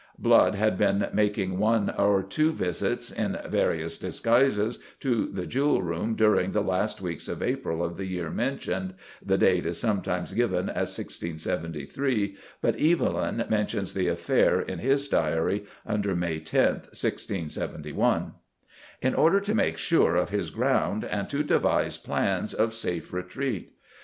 [0.17, 6.15] Blood had been making one or two visits, in various disguises, to the Jewel room
[6.15, 10.69] during the last weeks of April of the year mentioned (the date is sometimes given
[10.69, 18.33] as 1673, but Evelyn mentions the affair, in his Diary, under May 10, 1671),
[19.03, 23.73] in order to make sure of his ground and to devise plans of safe retreat.